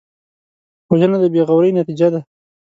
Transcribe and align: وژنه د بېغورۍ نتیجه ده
وژنه 0.89 1.17
د 1.19 1.25
بېغورۍ 1.33 1.71
نتیجه 1.79 2.07
ده 2.13 2.19